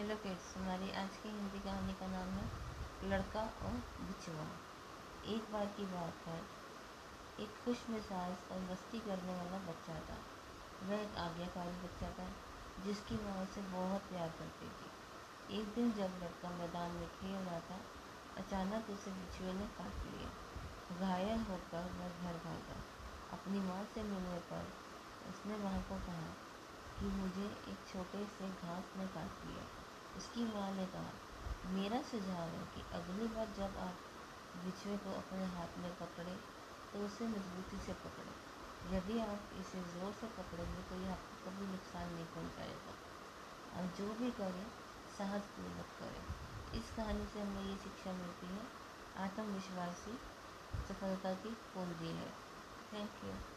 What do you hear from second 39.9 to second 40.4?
ज़ोर से